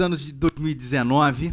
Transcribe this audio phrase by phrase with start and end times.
[0.00, 1.52] anos de 2019.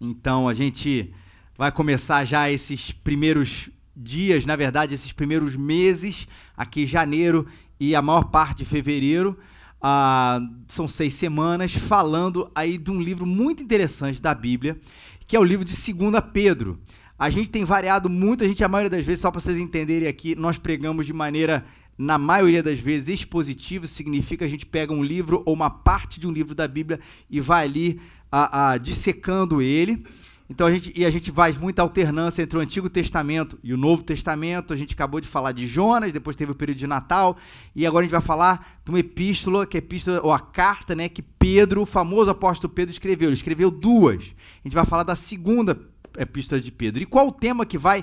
[0.00, 1.12] Então a gente
[1.56, 7.46] vai começar já esses primeiros dias, na verdade, esses primeiros meses, aqui janeiro
[7.80, 9.38] e a maior parte de fevereiro.
[9.80, 14.78] Ah, são seis semanas falando aí de um livro muito interessante da Bíblia,
[15.26, 16.80] que é o livro de 2 Pedro.
[17.18, 20.08] A gente tem variado muito, a gente, a maioria das vezes, só para vocês entenderem
[20.08, 21.64] aqui, nós pregamos de maneira
[21.98, 26.28] na maioria das vezes, expositivo significa a gente pega um livro ou uma parte de
[26.28, 28.00] um livro da Bíblia e vai ali
[28.30, 30.04] a, a, dissecando ele.
[30.50, 33.76] Então a gente, e a gente faz muita alternância entre o Antigo Testamento e o
[33.76, 34.72] Novo Testamento.
[34.72, 37.36] A gente acabou de falar de Jonas, depois teve o período de Natal,
[37.74, 40.94] e agora a gente vai falar de uma epístola, que é epístola, ou a carta,
[40.94, 43.28] né, que Pedro, o famoso apóstolo Pedro, escreveu.
[43.28, 44.34] Ele escreveu duas.
[44.64, 45.78] A gente vai falar da segunda
[46.16, 47.02] epístola de Pedro.
[47.02, 48.02] E qual o tema que vai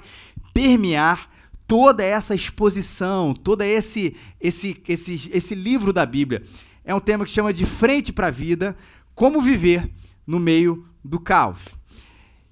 [0.53, 1.29] permear
[1.67, 6.43] toda essa exposição, todo esse, esse, esse, esse livro da Bíblia.
[6.83, 8.77] É um tema que chama de frente para a vida,
[9.13, 9.89] como viver
[10.25, 11.67] no meio do caos.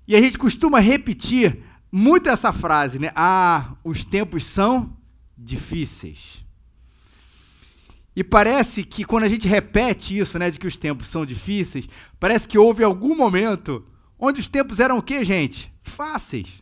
[0.08, 3.12] E a gente costuma repetir muito essa frase, né?
[3.16, 4.98] Ah, os tempos são
[5.38, 6.44] difíceis.
[8.16, 11.88] E parece que quando a gente repete isso, né, de que os tempos são difíceis,
[12.20, 13.84] parece que houve algum momento
[14.20, 15.74] onde os tempos eram o quê, gente?
[15.82, 16.62] Fáceis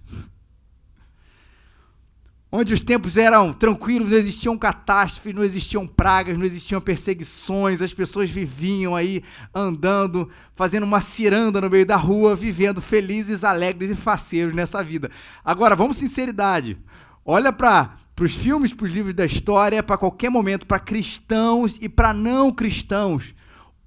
[2.62, 7.94] onde os tempos eram tranquilos, não existiam catástrofes, não existiam pragas, não existiam perseguições, as
[7.94, 9.23] pessoas viviam aí
[9.54, 15.09] andando, fazendo uma ciranda no meio da rua, vivendo felizes, alegres e faceiros nessa vida.
[15.44, 16.78] Agora, vamos sinceridade.
[17.26, 21.89] Olha para os filmes, para os livros da história, para qualquer momento, para cristãos e
[21.89, 23.34] para não cristãos.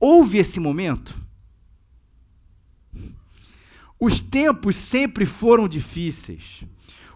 [0.01, 1.15] Houve esse momento?
[4.01, 6.65] Os tempos sempre foram difíceis.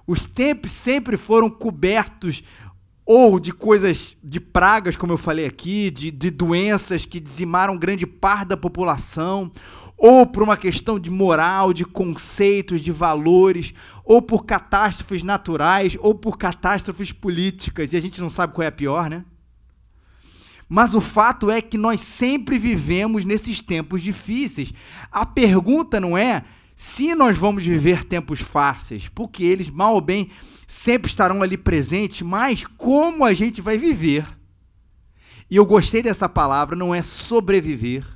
[0.08, 2.42] Os tempos sempre foram cobertos
[3.04, 8.06] ou de coisas, de pragas, como eu falei aqui, de, de doenças que dizimaram grande
[8.06, 9.52] parte da população,
[9.98, 16.14] ou por uma questão de moral, de conceitos, de valores, ou por catástrofes naturais, ou
[16.14, 19.26] por catástrofes políticas, e a gente não sabe qual é a pior, né?
[20.66, 24.72] Mas o fato é que nós sempre vivemos nesses tempos difíceis.
[25.12, 26.44] A pergunta não é
[26.80, 30.30] se nós vamos viver tempos fáceis, porque eles, mal ou bem,
[30.64, 34.24] sempre estarão ali presentes, mas como a gente vai viver?
[35.50, 38.06] E eu gostei dessa palavra, não é sobreviver,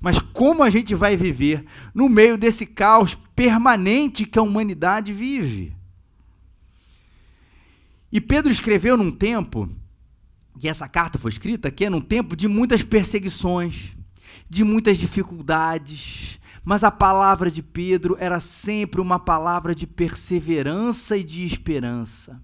[0.00, 5.76] mas como a gente vai viver no meio desse caos permanente que a humanidade vive.
[8.10, 9.68] E Pedro escreveu num tempo,
[10.58, 13.94] que essa carta foi escrita, que é num tempo de muitas perseguições,
[14.48, 21.24] de muitas dificuldades, mas a palavra de Pedro era sempre uma palavra de perseverança e
[21.24, 22.40] de esperança.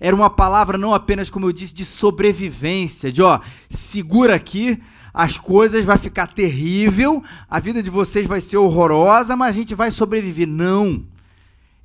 [0.00, 4.82] Era uma palavra não apenas, como eu disse, de sobrevivência, de ó, segura aqui,
[5.12, 9.74] as coisas vai ficar terrível, a vida de vocês vai ser horrorosa, mas a gente
[9.74, 10.48] vai sobreviver.
[10.48, 11.06] Não.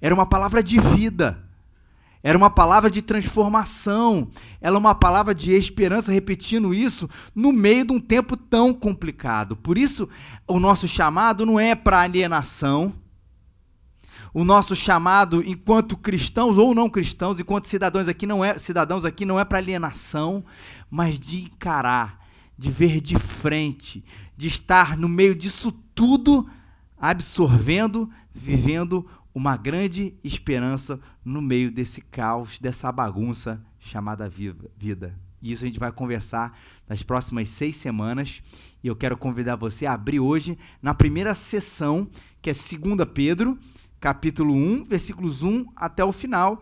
[0.01, 1.48] Era uma palavra de vida.
[2.21, 4.29] Era uma palavra de transformação.
[4.59, 9.55] Ela é uma palavra de esperança, repetindo isso no meio de um tempo tão complicado.
[9.55, 10.09] Por isso,
[10.47, 12.93] o nosso chamado não é para alienação.
[14.33, 19.25] O nosso chamado, enquanto cristãos ou não cristãos, enquanto cidadãos aqui não é cidadãos aqui
[19.25, 20.45] não é para alienação,
[20.89, 22.19] mas de encarar,
[22.55, 24.03] de ver de frente,
[24.37, 26.47] de estar no meio disso tudo,
[26.95, 29.05] absorvendo, vivendo
[29.39, 35.17] uma grande esperança no meio desse caos, dessa bagunça chamada vida.
[35.41, 38.43] E isso a gente vai conversar nas próximas seis semanas.
[38.83, 42.05] E eu quero convidar você a abrir hoje na primeira sessão,
[42.41, 43.57] que é 2 Pedro,
[43.97, 46.61] capítulo 1, versículos 1 até o final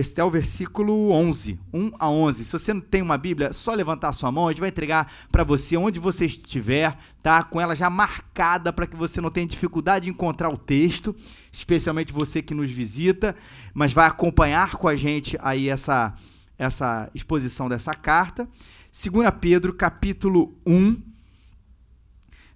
[0.00, 2.44] até o versículo 11, 1 a 11.
[2.44, 5.12] Se você não tem uma Bíblia, só levantar a sua mão, a gente vai entregar
[5.30, 7.42] para você onde você estiver, tá?
[7.42, 11.14] Com ela já marcada para que você não tenha dificuldade de encontrar o texto,
[11.52, 13.36] especialmente você que nos visita,
[13.72, 16.12] mas vai acompanhar com a gente aí essa
[16.58, 18.48] essa exposição dessa carta.
[18.92, 21.02] 2 Pedro, capítulo 1,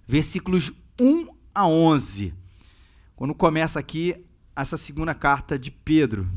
[0.07, 2.33] versículos 1 a 11.
[3.15, 4.25] Quando começa aqui
[4.55, 6.27] essa segunda carta de Pedro,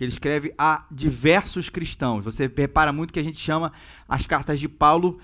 [0.00, 2.24] ele escreve a diversos cristãos.
[2.24, 3.72] Você repara muito que a gente chama
[4.08, 5.20] as cartas de Paulo,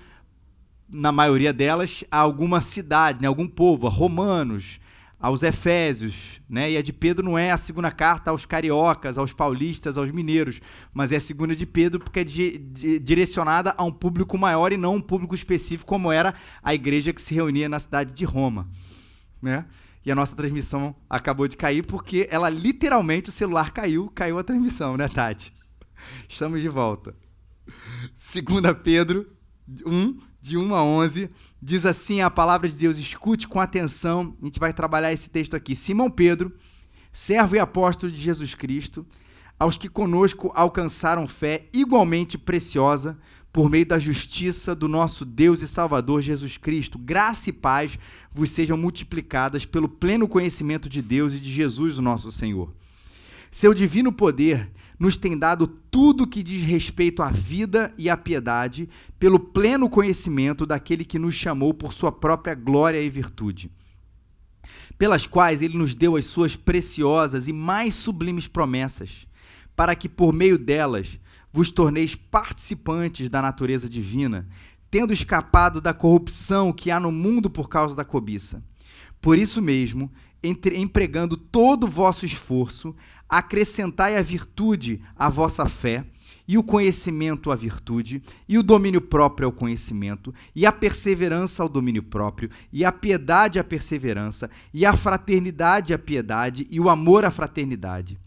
[0.89, 4.79] na maioria delas, a alguma cidade, né, algum povo, a romanos,
[5.21, 6.71] aos efésios, né?
[6.71, 10.59] E a de Pedro não é a segunda carta aos cariocas, aos paulistas, aos mineiros,
[10.91, 14.73] mas é a segunda de Pedro porque é di di direcionada a um público maior
[14.73, 16.33] e não um público específico como era
[16.63, 18.67] a igreja que se reunia na cidade de Roma,
[19.39, 19.65] né?
[20.05, 24.43] E a nossa transmissão acabou de cair porque ela literalmente, o celular caiu, caiu a
[24.43, 25.53] transmissão, né, Tati?
[26.27, 27.15] Estamos de volta.
[27.65, 29.31] 2 Pedro
[29.85, 31.29] 1, de 1 a 11,
[31.61, 35.55] diz assim a palavra de Deus, escute com atenção, a gente vai trabalhar esse texto
[35.55, 35.75] aqui.
[35.75, 36.51] Simão Pedro,
[37.13, 39.05] servo e apóstolo de Jesus Cristo,
[39.59, 43.19] aos que conosco alcançaram fé igualmente preciosa,
[43.51, 47.99] por meio da justiça do nosso Deus e Salvador Jesus Cristo, graça e paz
[48.31, 52.73] vos sejam multiplicadas pelo pleno conhecimento de Deus e de Jesus, o nosso Senhor.
[53.51, 58.87] Seu divino poder nos tem dado tudo que diz respeito à vida e à piedade,
[59.19, 63.69] pelo pleno conhecimento daquele que nos chamou por sua própria glória e virtude,
[64.97, 69.27] pelas quais ele nos deu as suas preciosas e mais sublimes promessas,
[69.75, 71.19] para que por meio delas
[71.51, 74.47] vos torneis participantes da natureza divina,
[74.89, 78.63] tendo escapado da corrupção que há no mundo por causa da cobiça.
[79.21, 80.11] Por isso mesmo,
[80.43, 82.95] entre, empregando todo o vosso esforço,
[83.29, 86.05] acrescentai a virtude à vossa fé,
[86.47, 91.69] e o conhecimento à virtude, e o domínio próprio ao conhecimento, e a perseverança ao
[91.69, 97.23] domínio próprio, e a piedade à perseverança, e a fraternidade à piedade, e o amor
[97.23, 98.19] à fraternidade.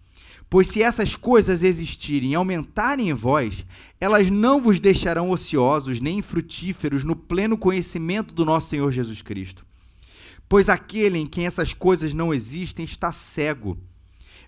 [0.55, 3.67] Pois se essas coisas existirem e aumentarem em vós,
[4.01, 9.67] elas não vos deixarão ociosos nem frutíferos no pleno conhecimento do nosso Senhor Jesus Cristo.
[10.49, 13.77] Pois aquele em quem essas coisas não existem está cego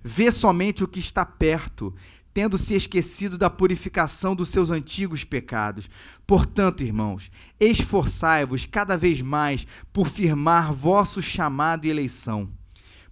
[0.01, 1.93] vê somente o que está perto,
[2.33, 5.91] tendo se esquecido da purificação dos seus antigos pecados.
[6.25, 12.49] Portanto, irmãos, esforçai-vos cada vez mais por firmar vosso chamado e eleição,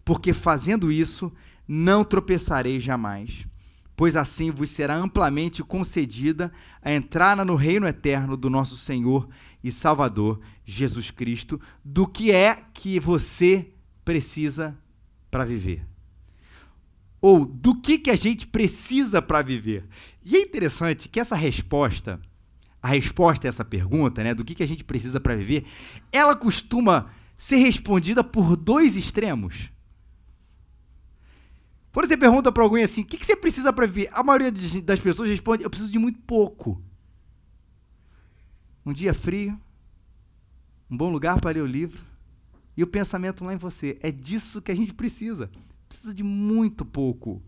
[0.05, 1.32] porque fazendo isso,
[1.66, 3.46] não tropeçareis jamais.
[3.96, 6.52] Pois assim vos será amplamente concedida
[6.82, 9.28] a entrada no reino eterno do nosso Senhor
[9.62, 13.70] e Salvador Jesus Cristo, do que é que você
[14.05, 14.76] precisa
[15.31, 15.87] para viver
[17.26, 19.88] ou do que, que a gente precisa para viver.
[20.22, 22.20] E é interessante que essa resposta,
[22.82, 25.64] a resposta a essa pergunta, né, do que, que a gente precisa para viver,
[26.12, 27.06] ela costuma
[27.38, 29.70] ser respondida por dois extremos.
[31.94, 34.11] Quando você pergunta para alguém assim, o que, que você precisa para viver?
[34.12, 34.50] A maioria
[34.82, 36.82] das pessoas responde, eu preciso de muito pouco.
[38.85, 39.58] Um dia frio,
[40.91, 42.02] um bom lugar para ler o livro,
[42.76, 43.96] e o pensamento lá em você.
[44.02, 45.49] É disso que a gente precisa
[45.88, 47.41] precisa de muito pouco.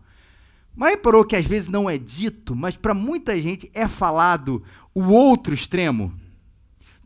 [0.77, 4.63] Mas reparou que às vezes não é dito, mas para muita gente é falado
[4.95, 6.15] o outro extremo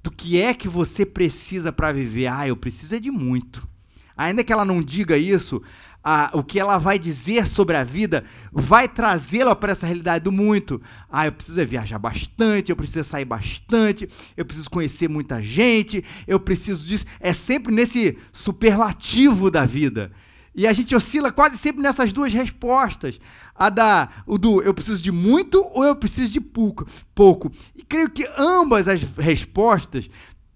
[0.02, 2.26] do que é que você precisa para viver.
[2.26, 3.66] Ah, eu preciso é de muito.
[4.14, 5.62] Ainda que ela não diga isso,
[6.02, 10.32] ah, o que ela vai dizer sobre a vida vai trazê-la para essa realidade do
[10.32, 10.80] muito.
[11.10, 16.04] Ah, eu preciso é viajar bastante, eu preciso sair bastante, eu preciso conhecer muita gente,
[16.26, 17.04] eu preciso disso.
[17.20, 20.10] É sempre nesse superlativo da vida.
[20.54, 23.20] E a gente oscila quase sempre nessas duas respostas.
[23.54, 26.86] A da o do eu preciso de muito ou eu preciso de pouco.
[27.14, 27.52] pouco.
[27.76, 30.10] E creio que ambas as respostas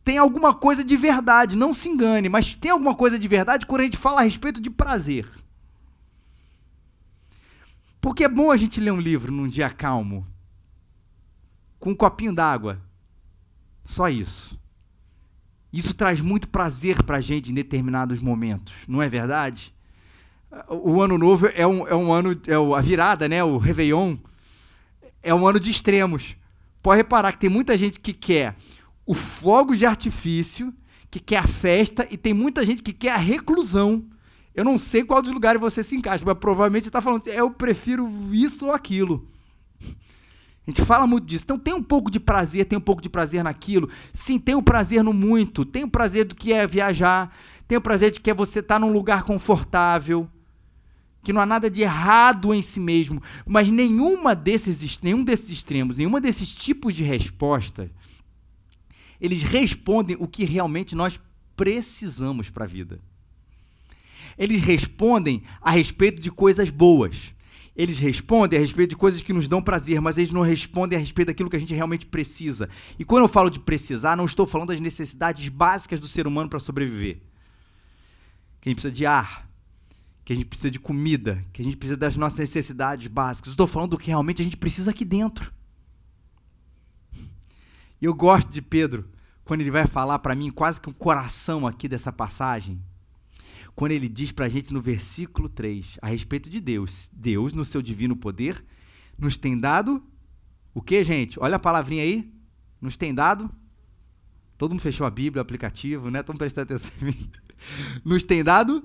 [0.04, 3.80] têm alguma coisa de verdade, não se engane, mas tem alguma coisa de verdade quando
[3.80, 5.26] a gente fala a respeito de prazer.
[8.00, 10.26] Porque é bom a gente ler um livro num dia calmo,
[11.78, 12.78] com um copinho d'água.
[13.82, 14.60] Só isso.
[15.72, 19.74] Isso traz muito prazer para a gente em determinados momentos, não é verdade?
[20.68, 23.42] o ano novo é um, é um ano, é a virada, né?
[23.42, 24.16] O Réveillon
[25.22, 26.36] é um ano de extremos.
[26.82, 28.54] Pode reparar que tem muita gente que quer
[29.06, 30.72] o fogo de artifício,
[31.10, 34.04] que quer a festa, e tem muita gente que quer a reclusão.
[34.54, 37.30] Eu não sei qual dos lugares você se encaixa, mas provavelmente você está falando assim,
[37.30, 39.28] eu prefiro isso ou aquilo.
[40.66, 41.44] A gente fala muito disso.
[41.44, 43.88] Então tem um pouco de prazer, tem um pouco de prazer naquilo.
[44.12, 45.64] Sim, tem o prazer no muito.
[45.64, 47.36] Tem o prazer do que é viajar.
[47.68, 50.28] Tem o prazer de que é você estar tá num lugar confortável
[51.24, 55.96] que não há nada de errado em si mesmo, mas nenhuma desses, nenhum desses extremos,
[55.96, 57.90] nenhuma desses tipos de resposta,
[59.24, 61.18] eles respondem o que realmente nós
[61.56, 63.00] precisamos para a vida.
[64.36, 67.34] Eles respondem a respeito de coisas boas.
[67.74, 71.00] Eles respondem a respeito de coisas que nos dão prazer, mas eles não respondem a
[71.00, 72.68] respeito daquilo que a gente realmente precisa.
[72.98, 76.50] E quando eu falo de precisar, não estou falando das necessidades básicas do ser humano
[76.50, 77.22] para sobreviver.
[78.60, 79.48] Que a gente precisa de ar,
[80.22, 83.52] que a gente precisa de comida, que a gente precisa das nossas necessidades básicas.
[83.52, 85.50] Estou falando do que realmente a gente precisa aqui dentro.
[88.02, 89.13] E eu gosto de Pedro,
[89.44, 92.80] quando ele vai falar para mim quase que um coração aqui dessa passagem,
[93.74, 97.10] quando ele diz para a gente no versículo 3, a respeito de Deus.
[97.12, 98.64] Deus, no seu divino poder,
[99.18, 100.02] nos tem dado
[100.74, 101.38] o que, gente?
[101.40, 102.32] Olha a palavrinha aí.
[102.80, 103.50] Nos tem dado.
[104.58, 106.20] Todo mundo fechou a Bíblia, o aplicativo, né?
[106.20, 107.30] Estão prestando atenção em mim.
[108.04, 108.84] Nos tem dado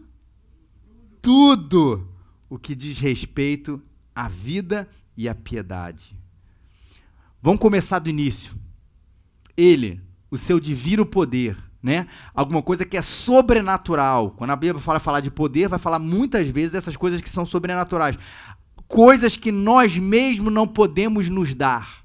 [1.21, 2.07] tudo
[2.49, 3.81] o que diz respeito
[4.15, 4.87] à vida
[5.17, 6.15] e à piedade.
[7.41, 8.55] Vamos começar do início.
[9.57, 10.01] Ele,
[10.31, 12.07] o seu divino poder, né?
[12.33, 14.31] Alguma coisa que é sobrenatural.
[14.31, 17.45] Quando a Bíblia fala falar de poder, vai falar muitas vezes dessas coisas que são
[17.45, 18.17] sobrenaturais.
[18.87, 22.03] Coisas que nós mesmos não podemos nos dar.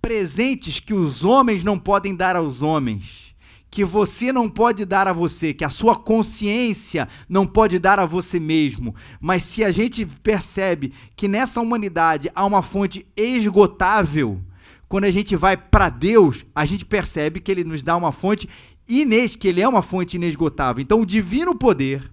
[0.00, 3.34] Presentes que os homens não podem dar aos homens.
[3.70, 8.06] Que você não pode dar a você, que a sua consciência não pode dar a
[8.06, 8.94] você mesmo.
[9.20, 14.42] Mas se a gente percebe que nessa humanidade há uma fonte esgotável,
[14.90, 18.48] quando a gente vai para Deus, a gente percebe que ele nos dá uma fonte
[18.88, 20.82] ines, que ele é uma fonte inesgotável.
[20.82, 22.10] Então, o divino poder,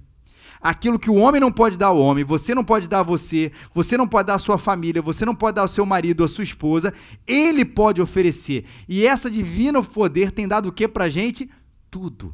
[0.61, 3.51] aquilo que o homem não pode dar ao homem, você não pode dar a você,
[3.73, 6.27] você não pode dar à sua família, você não pode dar ao seu marido, à
[6.27, 6.93] sua esposa,
[7.25, 8.63] ele pode oferecer.
[8.87, 11.49] E essa divino poder tem dado o que pra gente?
[11.89, 12.31] Tudo.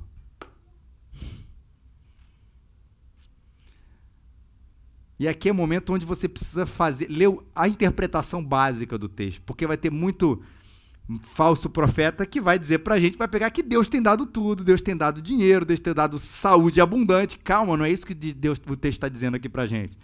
[5.20, 9.42] E aqui é o momento onde você precisa fazer, ler a interpretação básica do texto,
[9.44, 10.42] porque vai ter muito
[11.22, 14.82] falso profeta que vai dizer pra gente, vai pegar que Deus tem dado tudo, Deus
[14.82, 17.38] tem dado dinheiro, Deus tem dado saúde abundante.
[17.38, 19.98] Calma, não é isso que Deus, o texto está dizendo aqui pra gente.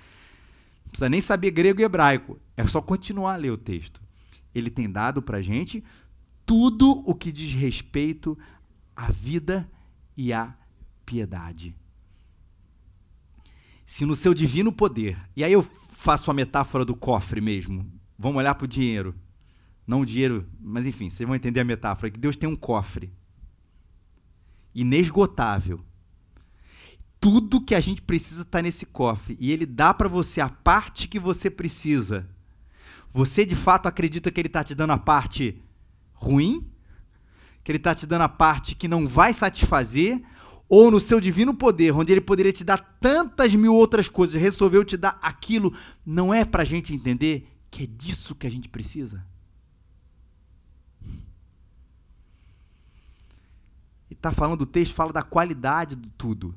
[0.84, 4.02] Não precisa nem saber grego e hebraico, é só continuar a ler o texto.
[4.54, 5.84] Ele tem dado pra gente
[6.46, 8.38] tudo o que diz respeito
[8.96, 9.70] à vida
[10.18, 10.54] e à
[11.06, 11.76] piedade.
[13.90, 18.38] Se no seu divino poder, e aí eu faço a metáfora do cofre mesmo, vamos
[18.38, 19.16] olhar para o dinheiro.
[19.88, 23.12] Não o dinheiro, mas enfim, vocês vão entender a metáfora, que Deus tem um cofre
[24.76, 25.84] inesgotável.
[27.20, 31.08] Tudo que a gente precisa está nesse cofre e ele dá para você a parte
[31.08, 32.30] que você precisa.
[33.10, 35.60] Você de fato acredita que ele está te dando a parte
[36.14, 36.72] ruim?
[37.64, 40.24] Que ele está te dando a parte que não vai satisfazer?
[40.70, 44.86] Ou no seu divino poder, onde ele poderia te dar tantas mil outras coisas, resolveu
[44.86, 45.74] te dar aquilo?
[46.06, 49.26] Não é para a gente entender que é disso que a gente precisa?
[54.10, 56.56] E está falando do texto, fala da qualidade do tudo.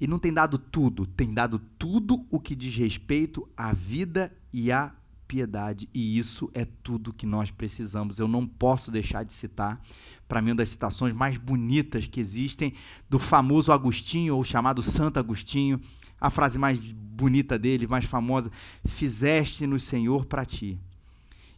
[0.00, 4.72] E não tem dado tudo, tem dado tudo o que diz respeito à vida e
[4.72, 4.92] à
[5.30, 5.88] piedade.
[5.94, 8.18] E isso é tudo que nós precisamos.
[8.18, 9.80] Eu não posso deixar de citar,
[10.28, 12.74] para mim, uma das citações mais bonitas que existem,
[13.08, 15.80] do famoso Agostinho, ou chamado Santo Agostinho.
[16.20, 18.50] A frase mais bonita dele, mais famosa:
[18.84, 20.76] Fizeste-nos, Senhor, para ti.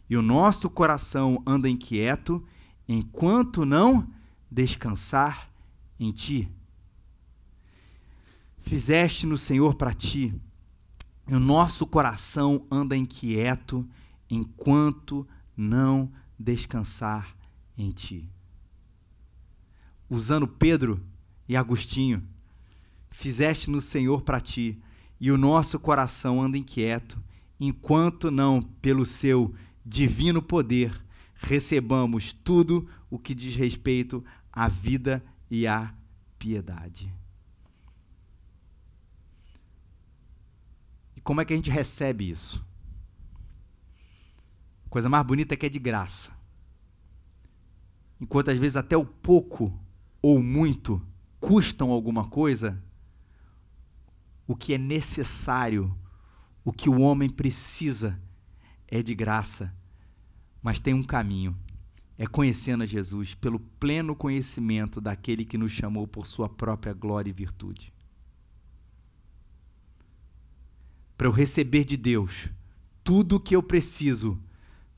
[0.07, 2.45] E o nosso coração anda inquieto
[2.87, 4.07] enquanto não
[4.51, 5.49] descansar
[5.99, 6.47] em ti.
[8.59, 10.31] Fizeste no Senhor para ti,
[11.27, 13.87] o nosso coração anda inquieto
[14.29, 17.35] enquanto não descansar
[17.77, 18.29] em ti.
[20.09, 21.01] Usando Pedro
[21.47, 22.23] e Agostinho,
[23.09, 24.79] fizeste no Senhor para ti,
[25.19, 27.21] e o nosso coração anda inquieto
[27.59, 29.53] enquanto não, pelo seu
[29.85, 31.01] divino poder,
[31.33, 35.93] recebamos tudo o que diz respeito a vida e a
[36.37, 37.13] piedade.
[41.23, 42.65] Como é que a gente recebe isso?
[44.85, 46.31] A coisa mais bonita é que é de graça.
[48.19, 49.77] Enquanto às vezes até o pouco
[50.21, 51.01] ou muito
[51.39, 52.81] custam alguma coisa,
[54.47, 55.95] o que é necessário,
[56.63, 58.19] o que o homem precisa,
[58.87, 59.73] é de graça,
[60.61, 61.57] mas tem um caminho
[62.17, 67.29] é conhecendo a Jesus pelo pleno conhecimento daquele que nos chamou por sua própria glória
[67.29, 67.92] e virtude.
[71.17, 72.49] Para eu receber de Deus
[73.03, 74.39] tudo o que eu preciso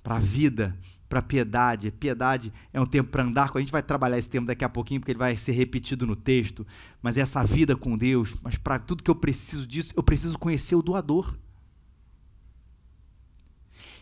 [0.04, 0.78] para a vida,
[1.10, 1.92] para a piedade.
[1.92, 3.58] Piedade é um tempo para andar com.
[3.58, 6.16] A gente vai trabalhar esse tema daqui a pouquinho, porque ele vai ser repetido no
[6.16, 6.66] texto.
[7.02, 10.76] Mas essa vida com Deus, mas para tudo que eu preciso disso, eu preciso conhecer
[10.76, 11.38] o doador.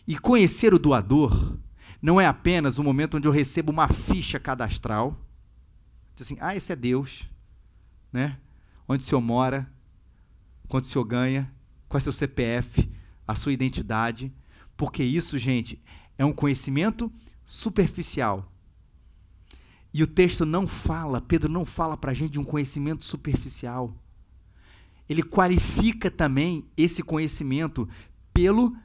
[0.08, 1.58] E conhecer o doador
[2.02, 5.18] não é apenas o momento onde eu recebo uma ficha cadastral,
[6.14, 7.30] diz assim, ah, esse é Deus,
[8.12, 8.38] né?
[8.86, 9.72] Onde o senhor mora,
[10.68, 11.53] quanto o senhor ganha,
[11.94, 12.90] qual é seu CPF,
[13.28, 14.34] a sua identidade,
[14.76, 15.80] porque isso, gente,
[16.18, 17.12] é um conhecimento
[17.46, 18.52] superficial.
[19.94, 23.96] E o texto não fala, Pedro não fala para a gente de um conhecimento superficial.
[25.08, 27.88] Ele qualifica também esse conhecimento
[28.34, 28.76] pelo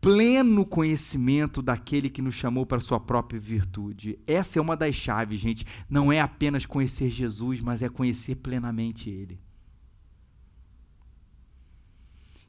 [0.00, 4.18] pleno conhecimento daquele que nos chamou para sua própria virtude.
[4.26, 5.66] Essa é uma das chaves, gente.
[5.86, 9.38] Não é apenas conhecer Jesus, mas é conhecer plenamente Ele.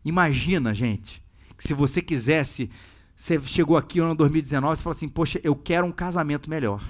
[0.04, 1.22] Imagina, gente,
[1.58, 2.70] que se você quisesse,
[3.16, 6.84] você chegou aqui no ano 2019 e falou assim: Poxa, eu quero um casamento melhor.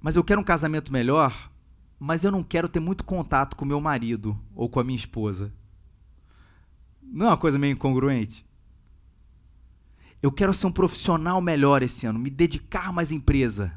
[0.00, 1.50] Mas eu quero um casamento melhor,
[1.98, 5.50] mas eu não quero ter muito contato com meu marido ou com a minha esposa.
[7.02, 8.44] Não é uma coisa meio incongruente?
[10.22, 13.72] Eu quero ser um profissional melhor esse ano, me dedicar mais à empresa.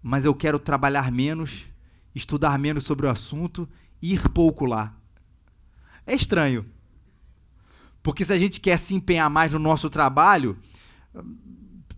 [0.00, 1.66] Mas eu quero trabalhar menos,
[2.14, 3.68] estudar menos sobre o assunto
[4.00, 4.96] e ir pouco lá.
[6.06, 6.66] É estranho.
[8.02, 10.58] Porque se a gente quer se empenhar mais no nosso trabalho,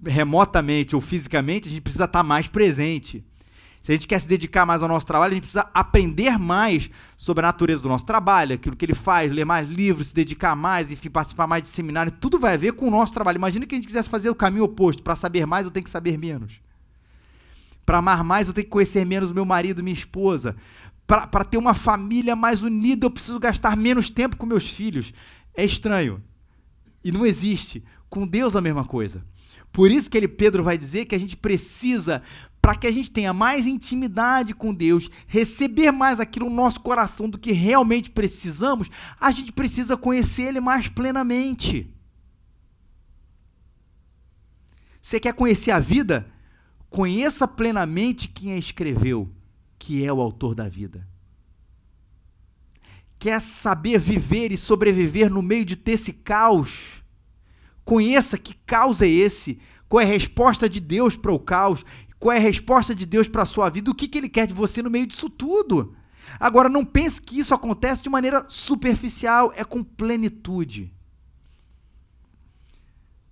[0.04, 3.24] remotamente ou fisicamente, a gente precisa estar mais presente.
[3.80, 6.90] Se a gente quer se dedicar mais ao nosso trabalho, a gente precisa aprender mais
[7.16, 10.56] sobre a natureza do nosso trabalho, aquilo que ele faz, ler mais livros, se dedicar
[10.56, 12.10] mais, enfim, participar mais de seminário.
[12.10, 13.36] Tudo vai a ver com o nosso trabalho.
[13.36, 15.04] Imagina que a gente quisesse fazer o caminho oposto.
[15.04, 16.60] Para saber mais, eu tenho que saber menos.
[17.84, 20.56] Para amar mais, eu tenho que conhecer menos o meu marido, minha esposa.
[21.06, 25.12] Para ter uma família mais unida, eu preciso gastar menos tempo com meus filhos.
[25.54, 26.22] É estranho.
[27.04, 27.84] E não existe.
[28.10, 29.24] Com Deus a mesma coisa.
[29.72, 32.22] Por isso que ele, Pedro vai dizer que a gente precisa
[32.66, 37.30] para que a gente tenha mais intimidade com Deus, receber mais aquilo no nosso coração
[37.30, 41.88] do que realmente precisamos, a gente precisa conhecer Ele mais plenamente.
[45.00, 46.26] Você quer conhecer a vida?
[46.90, 49.30] Conheça plenamente quem a escreveu,
[49.86, 51.06] que é o autor da vida.
[53.20, 57.04] Quer saber viver e sobreviver no meio de ter esse caos?
[57.84, 61.84] Conheça que caos é esse, qual é a resposta de Deus para o caos
[62.18, 63.90] qual é a resposta de Deus para a sua vida?
[63.90, 65.94] O que, que Ele quer de você no meio disso tudo?
[66.40, 70.92] Agora, não pense que isso acontece de maneira superficial, é com plenitude.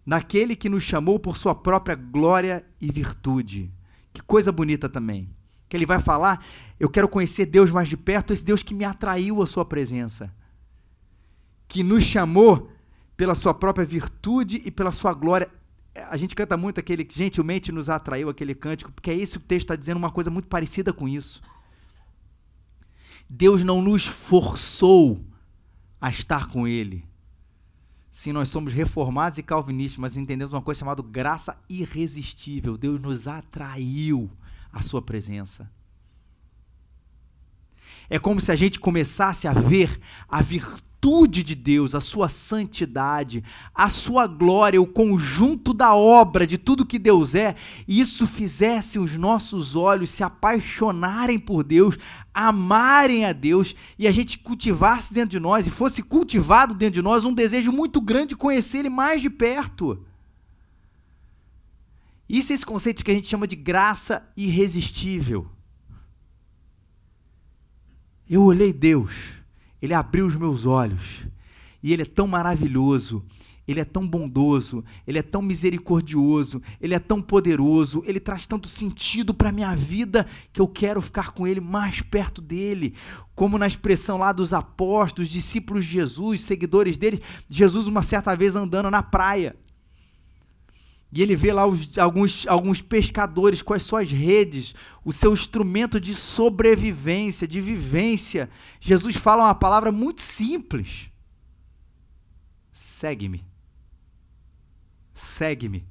[0.07, 3.73] Naquele que nos chamou por sua própria glória e virtude.
[4.13, 5.35] Que coisa bonita também.
[5.75, 6.41] Que ele vai falar:
[6.79, 10.33] Eu quero conhecer Deus mais de perto, esse Deus que me atraiu à sua presença.
[11.67, 12.71] Que nos chamou
[13.17, 15.51] pela sua própria virtude e pela sua glória
[16.09, 19.65] a gente canta muito aquele gentilmente nos atraiu aquele cântico, porque é esse o texto
[19.65, 21.43] está dizendo uma coisa muito parecida com isso.
[23.29, 25.25] Deus não nos forçou
[26.01, 27.05] a estar com Ele.
[28.13, 32.77] Sim, nós somos reformados e calvinistas, mas entendemos uma coisa chamada graça irresistível.
[32.77, 34.31] Deus nos atraiu
[34.75, 35.71] à Sua presença.
[38.11, 43.43] É como se a gente começasse a ver a virtude de Deus, a sua santidade,
[43.75, 47.55] a sua glória, o conjunto da obra de tudo que Deus é,
[47.87, 51.99] e isso fizesse os nossos olhos se apaixonarem por Deus,
[52.33, 57.03] amarem a Deus e a gente cultivasse dentro de nós e fosse cultivado dentro de
[57.03, 60.03] nós um desejo muito grande de conhecer Ele mais de perto.
[62.29, 65.47] Isso é esse conceito que a gente chama de graça irresistível.
[68.29, 69.45] Eu olhei Deus
[69.85, 71.27] ele abriu os meus olhos.
[71.83, 73.23] E Ele é tão maravilhoso,
[73.69, 78.67] Ele é tão bondoso, Ele é tão misericordioso, Ele é tão poderoso, Ele traz tanto
[78.67, 82.95] sentido para a minha vida que eu quero ficar com Ele mais perto dele.
[83.35, 88.57] Como na expressão lá dos apóstolos, discípulos de Jesus, seguidores dele, Jesus uma certa vez
[88.57, 89.55] andando na praia.
[91.15, 94.75] E ele vê lá os, alguns, alguns pescadores com as suas redes,
[95.05, 98.51] o seu instrumento de sobrevivência, de vivência.
[98.81, 101.09] Jesus fala uma palavra muito simples:
[102.73, 103.45] segue-me.
[105.15, 105.87] Segue-me.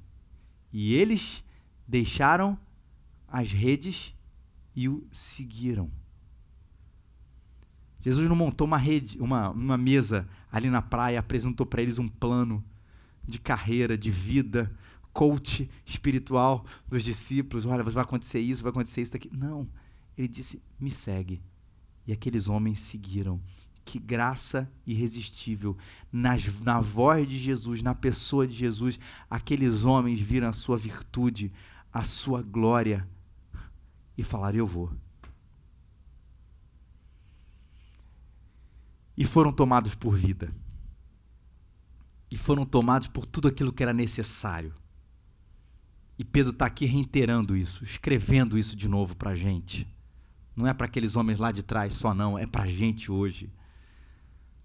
[0.74, 1.42] E eles
[1.88, 2.60] deixaram
[3.26, 4.14] as redes
[4.76, 5.90] e o seguiram.
[8.02, 12.10] Jesus não montou uma rede, uma, uma mesa ali na praia, apresentou para eles um
[12.10, 12.62] plano
[13.26, 14.70] de carreira, de vida,
[15.14, 17.66] coach espiritual dos discípulos.
[17.66, 19.30] Olha, vai acontecer isso, vai acontecer isso daqui.
[19.32, 19.70] Não.
[20.18, 21.42] Ele disse: me segue.
[22.06, 23.40] E aqueles homens seguiram.
[23.86, 25.78] Que graça irresistível.
[26.12, 29.00] Nas, na voz de Jesus, na pessoa de Jesus,
[29.30, 31.52] aqueles homens viram a sua virtude,
[31.92, 33.08] a sua glória
[34.18, 34.92] e falaram: Eu vou.
[39.16, 40.52] E foram tomados por vida.
[42.32, 44.74] E foram tomados por tudo aquilo que era necessário
[46.18, 49.88] e Pedro está aqui reiterando isso, escrevendo isso de novo para a gente.
[50.56, 53.52] Não é para aqueles homens lá de trás só, não, é para a gente hoje.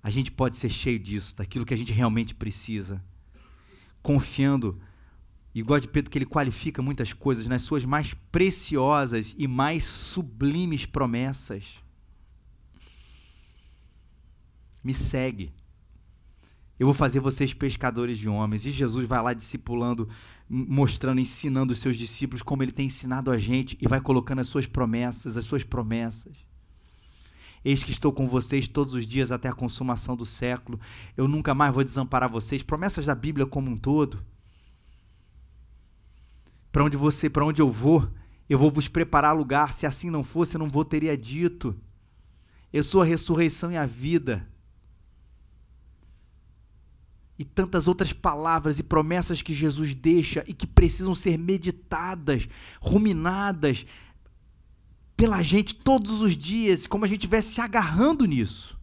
[0.02, 3.02] A gente pode ser cheio disso, daquilo que a gente realmente precisa.
[4.02, 4.78] Confiando,
[5.54, 10.84] igual de Pedro, que ele qualifica muitas coisas nas suas mais preciosas e mais sublimes
[10.84, 11.82] promessas.
[14.84, 15.52] Me segue.
[16.78, 18.64] Eu vou fazer vocês pescadores de homens.
[18.64, 20.08] E Jesus vai lá discipulando,
[20.48, 24.48] mostrando, ensinando os seus discípulos como ele tem ensinado a gente e vai colocando as
[24.48, 26.36] suas promessas, as suas promessas.
[27.64, 30.78] Eis que estou com vocês todos os dias até a consumação do século.
[31.16, 32.62] Eu nunca mais vou desamparar vocês.
[32.62, 34.24] Promessas da Bíblia como um todo.
[36.70, 38.08] Para onde você, para onde eu vou,
[38.48, 39.72] eu vou vos preparar lugar.
[39.72, 41.76] Se assim não fosse, eu não vou teria dito.
[42.72, 44.48] Eu sou a ressurreição e a vida.
[47.38, 52.48] E tantas outras palavras e promessas que Jesus deixa e que precisam ser meditadas,
[52.80, 53.86] ruminadas
[55.16, 58.78] pela gente todos os dias, como a gente estivesse se agarrando nisso.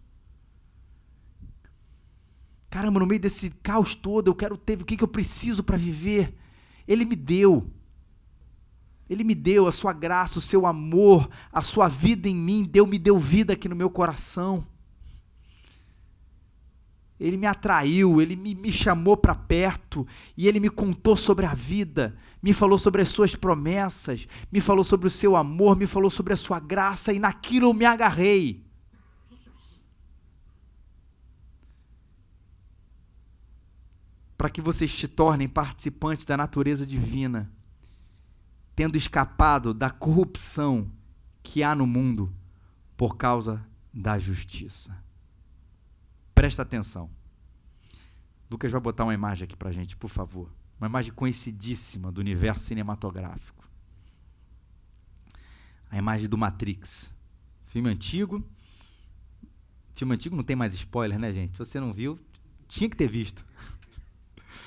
[2.70, 5.78] Caramba, no meio desse caos todo, eu quero ter o que, que eu preciso para
[5.78, 6.38] viver.
[6.88, 7.72] Ele me deu.
[9.10, 12.88] Ele me deu a sua graça, o seu amor, a sua vida em mim, deu
[12.88, 14.66] me deu vida aqui no meu coração.
[17.20, 21.54] Ele me atraiu, ele me, me chamou para perto e ele me contou sobre a
[21.54, 26.10] vida, me falou sobre as suas promessas, me falou sobre o seu amor, me falou
[26.10, 28.66] sobre a sua graça e naquilo eu me agarrei.
[34.38, 37.50] Para que vocês se tornem participantes da natureza divina,
[38.76, 40.92] tendo escapado da corrupção
[41.42, 42.34] que há no mundo
[42.98, 45.05] por causa da justiça.
[46.36, 47.10] Presta atenção.
[48.52, 50.52] Lucas vai botar uma imagem aqui para gente, por favor.
[50.78, 53.68] Uma imagem conhecidíssima do universo cinematográfico.
[55.90, 57.14] A imagem do Matrix.
[57.68, 58.46] Filme antigo.
[59.96, 61.54] Filme antigo não tem mais spoiler, né, gente?
[61.54, 62.20] Se você não viu,
[62.68, 63.46] tinha que ter visto.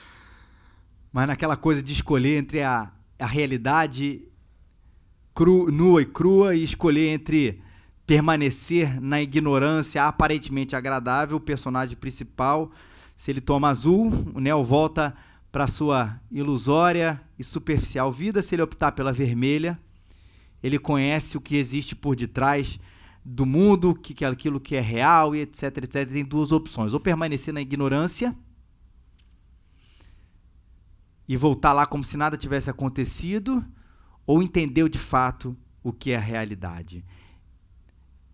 [1.12, 4.26] Mas naquela coisa de escolher entre a, a realidade
[5.34, 7.62] cru, nua e crua e escolher entre
[8.08, 12.72] permanecer na ignorância aparentemente agradável, o personagem principal,
[13.14, 15.14] se ele toma azul, o Neo volta
[15.52, 19.78] para sua ilusória e superficial vida, se ele optar pela vermelha,
[20.62, 22.80] ele conhece o que existe por detrás
[23.22, 26.10] do mundo, que, aquilo que é real e etc, etc.
[26.10, 28.34] Tem duas opções: ou permanecer na ignorância
[31.28, 33.62] e voltar lá como se nada tivesse acontecido,
[34.26, 37.04] ou entender de fato o que é a realidade.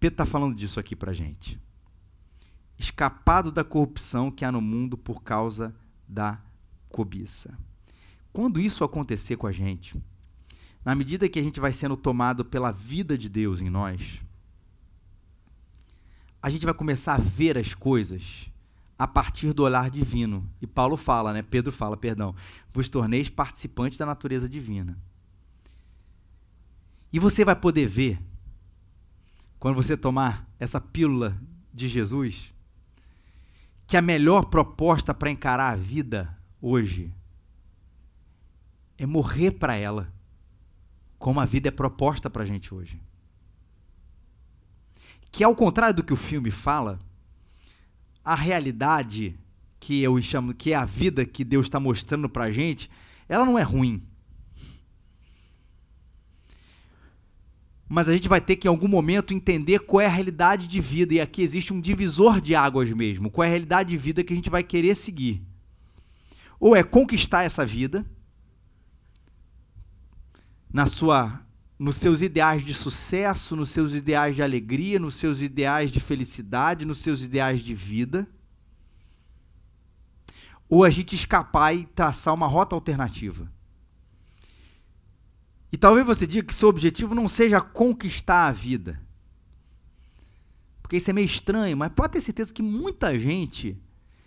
[0.04, 1.58] Pedro está falando disso aqui para gente.
[2.76, 5.74] Escapado da corrupção que há no mundo por causa
[6.06, 6.42] da
[6.90, 7.58] cobiça.
[8.30, 9.98] Quando isso acontecer com a gente,
[10.84, 14.20] na medida que a gente vai sendo tomado pela vida de Deus em nós,
[16.42, 18.50] a gente vai começar a ver as coisas
[18.98, 20.46] a partir do olhar divino.
[20.60, 21.40] E Paulo fala, né?
[21.40, 22.34] Pedro fala, perdão,
[22.74, 24.98] vos torneis participantes da natureza divina.
[27.10, 28.20] E você vai poder ver
[29.64, 31.40] quando você tomar essa pílula
[31.72, 32.52] de Jesus,
[33.86, 37.10] que a melhor proposta para encarar a vida hoje
[38.98, 40.12] é morrer para ela,
[41.18, 43.00] como a vida é proposta para a gente hoje.
[45.32, 47.00] Que ao contrário do que o filme fala,
[48.22, 49.34] a realidade
[49.80, 52.90] que eu chamo, que é a vida que Deus está mostrando para a gente,
[53.26, 54.06] ela não é ruim.
[57.94, 60.80] Mas a gente vai ter que em algum momento entender qual é a realidade de
[60.80, 64.24] vida e aqui existe um divisor de águas mesmo, qual é a realidade de vida
[64.24, 65.40] que a gente vai querer seguir.
[66.58, 68.04] Ou é conquistar essa vida
[70.72, 71.40] na sua
[71.78, 76.84] nos seus ideais de sucesso, nos seus ideais de alegria, nos seus ideais de felicidade,
[76.84, 78.26] nos seus ideais de vida.
[80.68, 83.53] Ou a gente escapar e traçar uma rota alternativa.
[85.74, 89.02] E talvez você diga que seu objetivo não seja conquistar a vida.
[90.80, 93.76] Porque isso é meio estranho, mas pode ter certeza que muita gente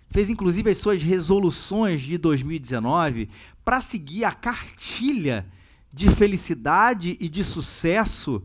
[0.10, 3.30] fez inclusive as suas resoluções de 2019
[3.64, 5.48] para seguir a cartilha
[5.94, 8.44] de felicidade e de sucesso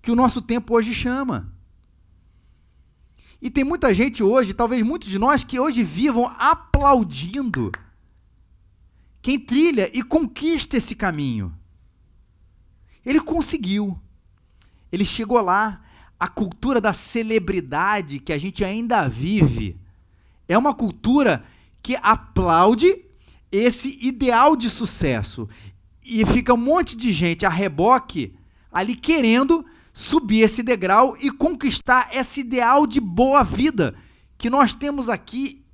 [0.00, 1.52] que o nosso tempo hoje chama.
[3.42, 7.70] E tem muita gente hoje, talvez muitos de nós, que hoje vivam aplaudindo
[9.20, 11.57] quem trilha e conquista esse caminho.
[13.08, 13.98] Ele conseguiu.
[14.92, 15.80] Ele chegou lá.
[16.20, 19.78] A cultura da celebridade que a gente ainda vive
[20.48, 21.44] é uma cultura
[21.80, 23.04] que aplaude
[23.50, 25.48] esse ideal de sucesso.
[26.04, 28.34] E fica um monte de gente a reboque
[28.70, 33.94] ali querendo subir esse degrau e conquistar esse ideal de boa vida
[34.36, 35.64] que nós temos aqui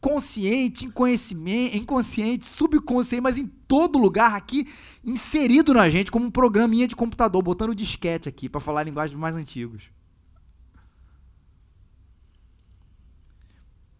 [0.00, 4.66] consciente, inconsciente, subconsciente, mas em todo lugar aqui
[5.04, 9.36] inserido na gente como um programinha de computador, botando disquete aqui para falar linguagens mais
[9.36, 9.84] antigos.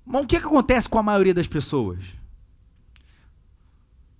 [0.05, 2.05] Mas o que, que acontece com a maioria das pessoas?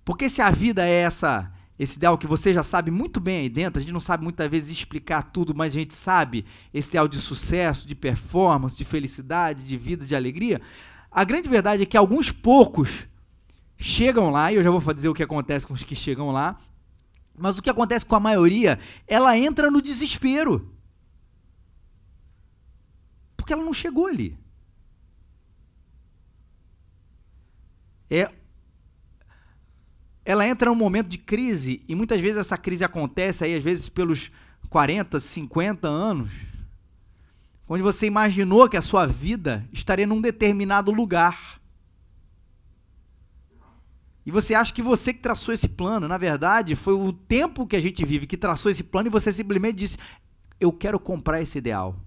[0.05, 3.49] Porque se a vida é essa, esse ideal que você já sabe muito bem aí
[3.49, 7.07] dentro, a gente não sabe muitas vezes explicar tudo, mas a gente sabe esse ideal
[7.07, 10.61] de sucesso, de performance, de felicidade, de vida, de alegria.
[11.11, 13.07] A grande verdade é que alguns poucos
[13.77, 16.57] chegam lá, e eu já vou dizer o que acontece com os que chegam lá,
[17.37, 20.73] mas o que acontece com a maioria, ela entra no desespero.
[23.35, 24.37] Porque ela não chegou ali.
[28.11, 28.29] é
[30.23, 33.89] ela entra num momento de crise e muitas vezes essa crise acontece aí às vezes
[33.89, 34.31] pelos
[34.69, 36.29] 40, 50 anos,
[37.67, 41.59] onde você imaginou que a sua vida estaria num determinado lugar.
[44.31, 47.75] E você acha que você que traçou esse plano, na verdade, foi o tempo que
[47.75, 49.97] a gente vive que traçou esse plano e você simplesmente disse:
[50.57, 51.99] "Eu quero comprar esse ideal".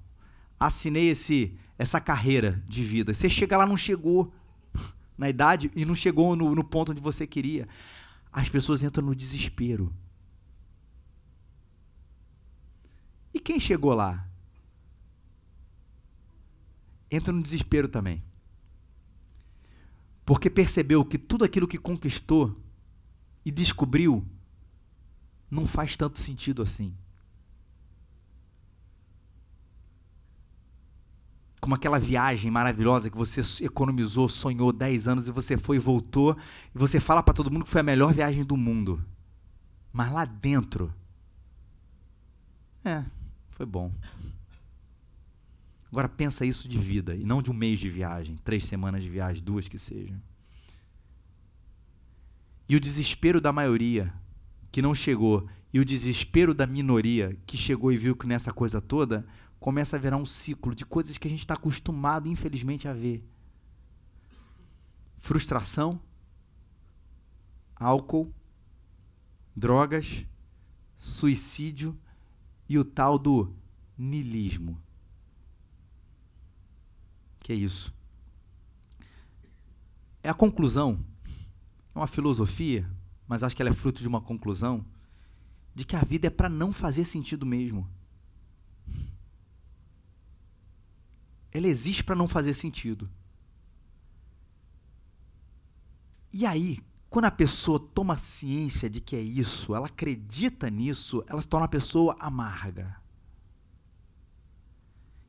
[0.59, 3.13] Assinei esse essa carreira de vida.
[3.13, 4.33] Você chega lá não chegou
[5.19, 7.69] na idade e não chegou no, no ponto onde você queria
[8.33, 9.95] as pessoas entram no desespero.
[13.35, 14.27] E quem chegou lá?
[17.11, 18.25] Entra no desespero também.
[20.25, 22.59] Porque percebeu que tudo aquilo que conquistou
[23.45, 24.27] e descobriu
[25.51, 26.95] não faz tanto sentido assim.
[31.65, 36.37] como aquela viagem maravilhosa que você economizou, sonhou 10 anos e você foi e voltou,
[36.75, 39.03] e você fala para todo mundo que foi a melhor viagem do mundo.
[39.91, 40.93] Mas lá dentro,
[42.85, 43.03] é,
[43.53, 43.91] foi bom.
[45.95, 49.09] Agora pensa isso de vida e não de um mês de viagem, três semanas de
[49.09, 50.21] viagem, duas que sejam.
[52.69, 54.13] E o desespero da maioria
[54.73, 58.81] que não chegou e o desespero da minoria que chegou e viu que nessa coisa
[58.81, 59.25] toda
[59.61, 63.25] começa a virar um ciclo de coisas que a gente está acostumado, infelizmente, a ver:
[65.21, 66.03] frustração,
[67.77, 68.35] álcool,
[69.55, 70.27] drogas,
[70.97, 71.97] suicídio
[72.69, 73.55] e o tal do
[73.97, 74.84] nilismo.
[77.45, 77.95] Que é isso?
[80.21, 80.99] É a conclusão,
[81.95, 82.91] é uma filosofia,
[83.29, 84.85] mas acho que ela é fruto de uma conclusão
[85.73, 87.89] de que a vida é para não fazer sentido mesmo.
[91.55, 93.09] ela existe para não fazer sentido.
[96.33, 101.41] E aí, quando a pessoa toma ciência de que é isso, ela acredita nisso, ela
[101.41, 103.01] se torna uma pessoa amarga.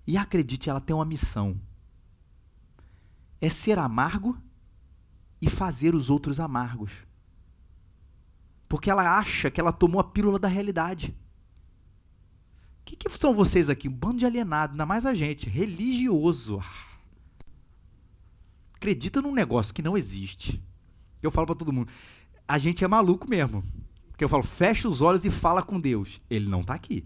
[0.08, 1.62] E acredite, ela tem uma missão.
[3.46, 4.38] É ser amargo
[5.42, 6.92] e fazer os outros amargos.
[8.68, 11.16] Porque ela acha que ela tomou a pílula da realidade
[12.86, 13.90] que, que são vocês aqui?
[13.90, 16.64] Um bando de alienado, ainda mais a gente, religioso.
[18.76, 20.64] Acredita num negócio que não existe.
[21.22, 21.92] Eu falo para todo mundo,
[22.48, 23.64] a gente é maluco mesmo.
[24.12, 26.22] Porque eu falo, fecha os olhos e fala com Deus.
[26.30, 27.06] Ele não está aqui.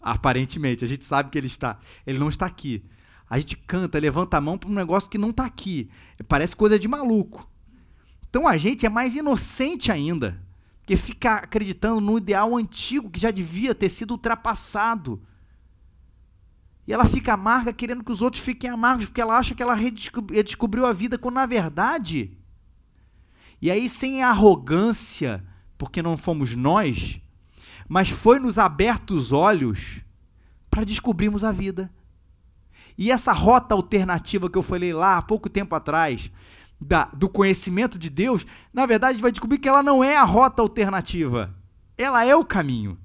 [0.00, 1.80] Aparentemente, a gente sabe que ele está.
[2.06, 2.84] Ele não está aqui.
[3.28, 5.90] A gente canta, levanta a mão para um negócio que não está aqui.
[6.28, 7.48] Parece coisa de maluco.
[8.28, 10.40] Então a gente é mais inocente ainda
[10.84, 15.20] que fica acreditando no ideal antigo que já devia ter sido ultrapassado.
[16.86, 19.74] E ela fica amarga querendo que os outros fiquem amargos, porque ela acha que ela
[19.74, 22.38] redescobriu a vida, quando na verdade.
[23.60, 25.44] E aí, sem arrogância,
[25.76, 27.20] porque não fomos nós,
[27.88, 30.00] mas foi nos aberto os olhos
[30.70, 31.90] para descobrirmos a vida.
[32.98, 36.30] E essa rota alternativa que eu falei lá há pouco tempo atrás,
[36.80, 40.16] da, do conhecimento de Deus, na verdade, a gente vai descobrir que ela não é
[40.16, 41.54] a rota alternativa.
[41.96, 42.98] Ela é o caminho.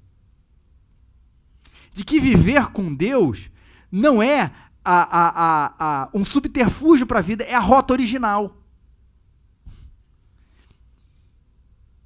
[1.93, 3.49] De que viver com Deus
[3.91, 4.51] não é
[4.83, 8.57] a, a, a, um subterfúgio para a vida, é a rota original.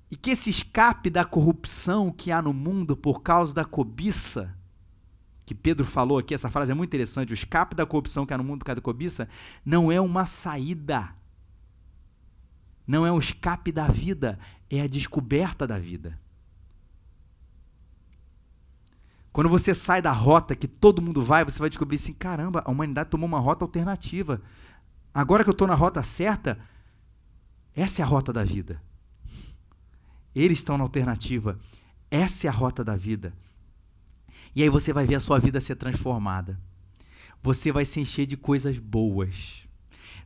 [0.10, 4.55] E que esse escape da corrupção que há no mundo por causa da cobiça,
[5.46, 8.38] que Pedro falou aqui, essa frase é muito interessante, o escape da corrupção que há
[8.38, 9.30] no mundo por causa da cobiça,
[9.64, 11.14] não é uma saída
[12.88, 14.38] não é um escape da vida,
[14.70, 16.20] é a descoberta da vida.
[19.32, 22.72] Quando você sai da rota que todo mundo vai, você vai descobrir assim: caramba, a
[22.72, 24.42] humanidade tomou uma rota alternativa.
[25.14, 26.60] Agora que eu estou na rota certa,
[27.76, 28.82] essa é a rota da vida.
[30.34, 31.58] Eles estão na alternativa.
[32.12, 33.34] Essa é a rota da vida.
[34.56, 36.60] E aí você vai ver a sua vida ser transformada.
[37.44, 39.66] Você vai se encher de coisas boas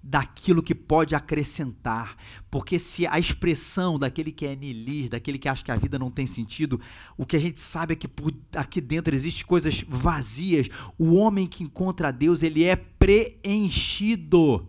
[0.02, 2.16] daquilo que pode acrescentar.
[2.50, 6.10] Porque se a expressão daquele que é nilis, daquele que acha que a vida não
[6.10, 6.80] tem sentido,
[7.18, 10.70] o que a gente sabe é que por aqui dentro existem coisas vazias.
[10.98, 14.68] O homem que encontra Deus, ele é preenchido.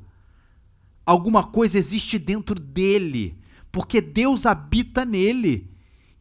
[1.07, 3.39] Alguma coisa existe dentro dele,
[3.73, 5.70] porque Deus habita nele.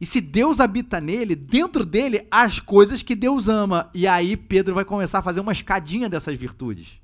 [0.00, 3.90] E se Deus habita nele, dentro dele, as coisas que Deus ama.
[3.92, 7.00] E aí Pedro vai começar a fazer uma escadinha dessas virtudes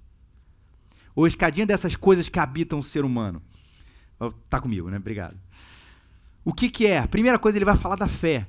[1.16, 3.42] ou escadinha dessas coisas que habitam o ser humano.
[4.50, 4.98] Tá comigo, né?
[4.98, 5.36] Obrigado.
[6.44, 7.06] O que, que é?
[7.06, 8.46] Primeira coisa, ele vai falar da fé.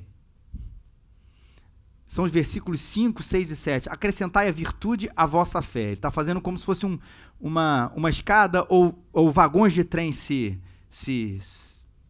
[2.06, 3.90] São os versículos 5, 6 e 7.
[3.90, 5.84] Acrescentai a virtude à vossa fé.
[5.84, 7.00] Ele está fazendo como se fosse um,
[7.40, 11.38] uma, uma escada ou, ou vagões de trem se, se,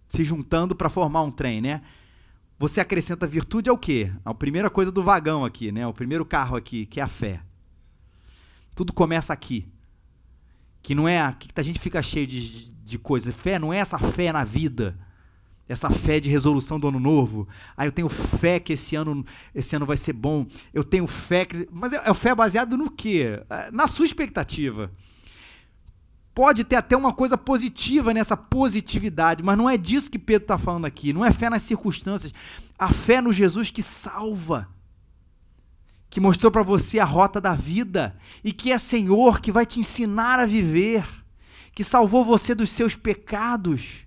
[0.10, 1.82] se juntando para formar um trem, né?
[2.60, 4.12] Você acrescenta virtude ao quê?
[4.26, 5.86] A primeira coisa do vagão aqui, né?
[5.86, 7.42] O primeiro carro aqui, que é a fé.
[8.74, 9.68] Tudo começa aqui.
[10.82, 11.36] Que não é.
[11.38, 13.32] Que a gente fica cheio de, de coisa.
[13.32, 14.98] Fé não é essa fé na vida.
[15.70, 17.48] Essa fé de resolução do ano novo.
[17.76, 20.46] Ah, eu tenho fé que esse ano, esse ano vai ser bom.
[20.74, 21.68] Eu tenho fé que.
[21.72, 23.40] Mas é, é fé baseado no quê?
[23.50, 24.92] É, na sua expectativa
[26.38, 30.56] pode ter até uma coisa positiva nessa positividade, mas não é disso que Pedro está
[30.56, 31.12] falando aqui.
[31.12, 32.32] Não é fé nas circunstâncias.
[32.78, 34.70] A fé no Jesus que salva,
[36.12, 39.80] que mostrou para você a rota da vida e que é Senhor, que vai te
[39.80, 41.08] ensinar a viver,
[41.74, 44.06] que salvou você dos seus pecados,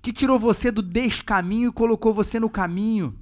[0.00, 3.18] que tirou você do descaminho e colocou você no caminho.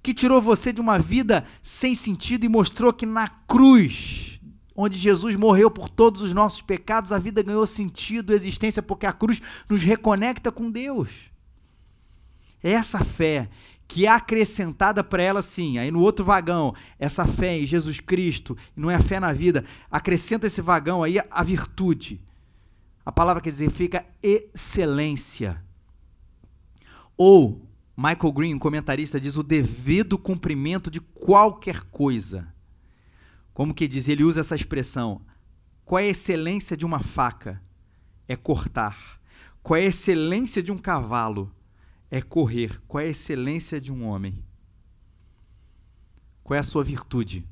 [0.00, 4.37] Que tirou você de uma vida sem sentido e mostrou que na cruz
[4.80, 9.12] onde Jesus morreu por todos os nossos pecados, a vida ganhou sentido, existência, porque a
[9.12, 11.32] cruz nos reconecta com Deus.
[12.62, 13.50] É essa fé
[13.88, 18.56] que é acrescentada para ela sim, aí no outro vagão, essa fé em Jesus Cristo,
[18.76, 22.20] não é a fé na vida, acrescenta esse vagão aí a virtude.
[23.04, 25.60] A palavra quer dizer, fica excelência.
[27.16, 32.46] Ou, Michael Green, um comentarista, diz o devido cumprimento de qualquer coisa.
[33.58, 34.06] Como que diz?
[34.06, 35.20] Ele usa essa expressão.
[35.84, 37.60] Qual é a excelência de uma faca?
[38.28, 39.20] É cortar.
[39.64, 41.52] Qual é a excelência de um cavalo?
[42.08, 42.80] É correr.
[42.86, 44.44] Qual é a excelência de um homem?
[46.44, 47.44] Qual é a sua virtude?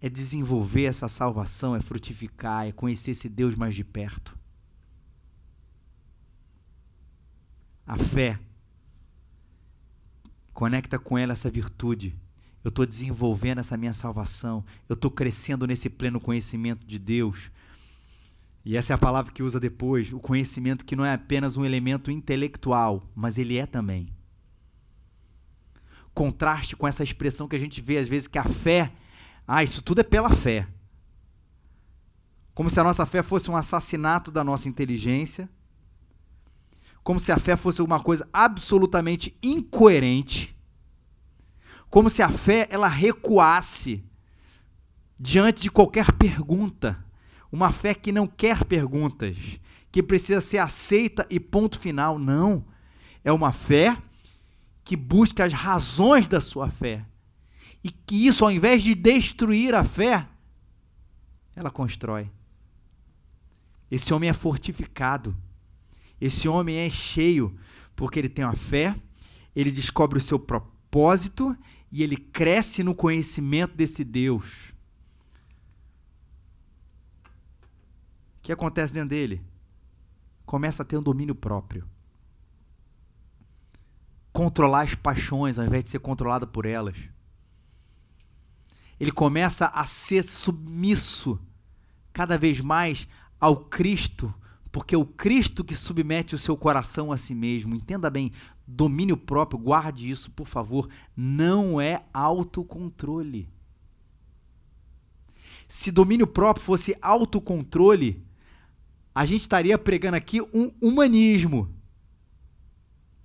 [0.00, 4.38] É desenvolver essa salvação, é frutificar, é conhecer esse Deus mais de perto.
[7.84, 8.38] A fé
[10.52, 12.21] conecta com ela essa virtude
[12.64, 17.50] eu estou desenvolvendo essa minha salvação, eu estou crescendo nesse pleno conhecimento de Deus.
[18.64, 21.64] E essa é a palavra que usa depois, o conhecimento que não é apenas um
[21.64, 24.08] elemento intelectual, mas ele é também.
[26.14, 28.92] Contraste com essa expressão que a gente vê às vezes que a fé,
[29.46, 30.68] ah, isso tudo é pela fé.
[32.54, 35.48] Como se a nossa fé fosse um assassinato da nossa inteligência,
[37.02, 40.51] como se a fé fosse uma coisa absolutamente incoerente
[41.92, 44.02] como se a fé ela recuasse
[45.20, 47.04] diante de qualquer pergunta.
[47.52, 49.36] Uma fé que não quer perguntas,
[49.90, 52.18] que precisa ser aceita e ponto final.
[52.18, 52.64] Não.
[53.22, 53.94] É uma fé
[54.82, 57.04] que busca as razões da sua fé.
[57.84, 60.26] E que isso, ao invés de destruir a fé,
[61.54, 62.30] ela constrói.
[63.90, 65.36] Esse homem é fortificado.
[66.18, 67.54] Esse homem é cheio,
[67.94, 68.94] porque ele tem uma fé,
[69.54, 70.71] ele descobre o seu propósito
[71.90, 74.72] e ele cresce no conhecimento desse Deus.
[78.38, 79.42] O que acontece dentro dele?
[80.44, 81.88] Começa a ter um domínio próprio.
[84.32, 86.96] Controlar as paixões ao invés de ser controlado por elas.
[89.00, 91.38] Ele começa a ser submisso
[92.12, 93.08] cada vez mais
[93.40, 94.32] ao Cristo,
[94.70, 97.74] porque é o Cristo que submete o seu coração a si mesmo.
[97.74, 98.32] Entenda bem,
[98.72, 103.48] domínio próprio, guarde isso, por favor, não é autocontrole.
[105.68, 108.22] Se domínio próprio fosse autocontrole,
[109.14, 111.68] a gente estaria pregando aqui um humanismo.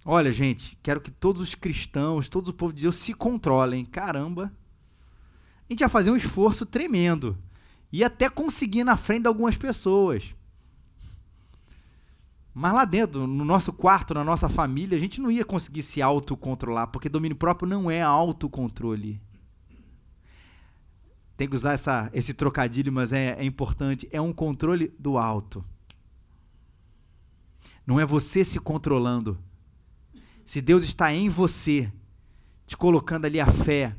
[0.05, 3.85] Olha, gente, quero que todos os cristãos, todo o povo de Deus se controlem.
[3.85, 4.53] Caramba.
[5.69, 7.37] A gente ia fazer um esforço tremendo.
[7.91, 10.33] E até conseguir na frente de algumas pessoas.
[12.59, 16.01] Mas lá dentro, no nosso quarto, na nossa família, a gente não ia conseguir se
[16.01, 19.21] autocontrolar, porque domínio próprio não é autocontrole.
[21.37, 24.09] Tem que usar essa, esse trocadilho, mas é, é importante.
[24.11, 25.63] É um controle do alto.
[27.85, 29.37] Não é você se controlando.
[30.43, 31.93] Se Deus está em você,
[32.65, 33.95] te colocando ali a fé,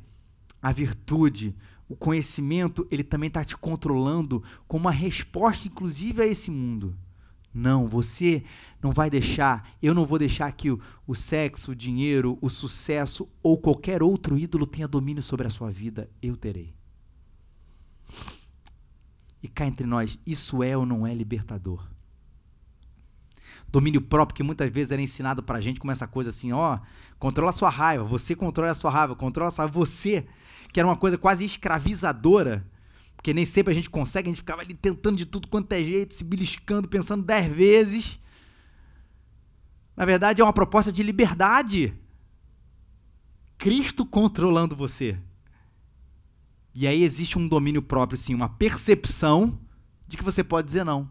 [0.60, 1.54] a virtude,
[1.88, 6.98] o conhecimento, ele também está te controlando como uma resposta, inclusive, a esse mundo.
[7.52, 8.44] Não, você
[8.82, 13.28] não vai deixar, eu não vou deixar que o, o sexo, o dinheiro, o sucesso
[13.42, 16.10] ou qualquer outro ídolo tenha domínio sobre a sua vida.
[16.22, 16.74] Eu terei.
[19.42, 21.86] E cá entre nós, isso é ou não é libertador?
[23.70, 26.78] Domínio próprio que muitas vezes era ensinado pra gente como essa coisa assim, ó,
[27.18, 30.26] controla a sua raiva, você controla a sua raiva, controla a sua raiva, você,
[30.72, 32.66] que era uma coisa quase escravizadora
[33.18, 35.82] porque nem sempre a gente consegue, a gente ficava ali tentando de tudo quanto é
[35.82, 38.20] jeito, se beliscando, pensando dez vezes.
[39.96, 41.92] Na verdade, é uma proposta de liberdade.
[43.58, 45.18] Cristo controlando você.
[46.72, 49.60] E aí existe um domínio próprio, sim, uma percepção
[50.06, 51.10] de que você pode dizer não.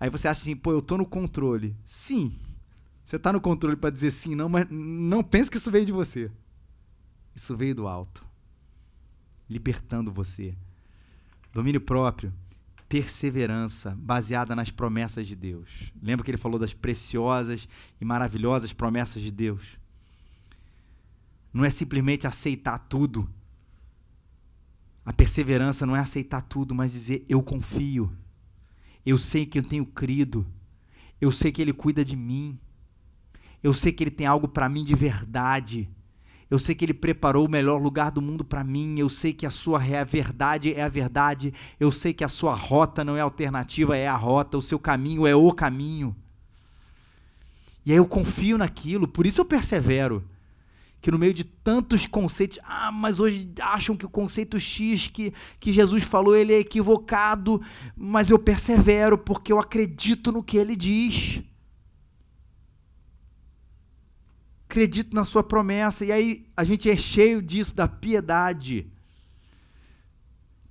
[0.00, 1.76] Aí você acha assim, pô, eu tô no controle.
[1.84, 2.34] Sim,
[3.04, 5.92] você está no controle para dizer sim, não, mas não pense que isso veio de
[5.92, 6.32] você.
[7.32, 8.26] Isso veio do alto,
[9.48, 10.54] libertando você.
[11.52, 12.32] Domínio próprio,
[12.88, 15.92] perseverança baseada nas promessas de Deus.
[16.02, 17.68] Lembra que ele falou das preciosas
[18.00, 19.78] e maravilhosas promessas de Deus?
[21.52, 23.28] Não é simplesmente aceitar tudo.
[25.04, 28.12] A perseverança não é aceitar tudo, mas dizer eu confio.
[29.04, 30.46] Eu sei que eu tenho crido.
[31.20, 32.58] Eu sei que ele cuida de mim.
[33.62, 35.88] Eu sei que Ele tem algo para mim de verdade.
[36.50, 38.98] Eu sei que Ele preparou o melhor lugar do mundo para mim.
[38.98, 41.52] Eu sei que a sua é verdade é a verdade.
[41.78, 44.56] Eu sei que a sua rota não é alternativa, é a rota.
[44.56, 46.16] O seu caminho é o caminho.
[47.88, 50.22] E aí eu confio naquilo, por isso eu persevero.
[51.00, 55.32] Que no meio de tantos conceitos, ah, mas hoje acham que o conceito X que,
[55.58, 57.62] que Jesus falou ele é equivocado,
[57.96, 61.42] mas eu persevero porque eu acredito no que ele diz.
[64.68, 66.04] Acredito na sua promessa.
[66.04, 68.86] E aí a gente é cheio disso, da piedade.